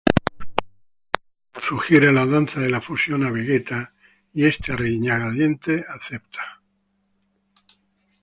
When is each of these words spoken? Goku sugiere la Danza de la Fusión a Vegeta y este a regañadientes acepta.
Goku 1.49 1.59
sugiere 1.67 2.11
la 2.13 2.23
Danza 2.31 2.59
de 2.61 2.69
la 2.71 2.81
Fusión 2.81 3.23
a 3.23 3.29
Vegeta 3.29 3.93
y 4.33 4.45
este 4.45 4.71
a 4.71 4.75
regañadientes 4.75 5.87
acepta. 5.87 6.63